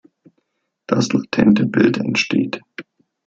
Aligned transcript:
Das 0.87 1.13
latente 1.13 1.67
Bild 1.67 1.97
entsteht. 1.99 2.59